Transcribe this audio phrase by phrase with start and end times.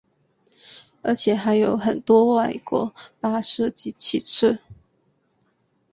[1.03, 4.57] 而且还有很多外国巴士及汽车。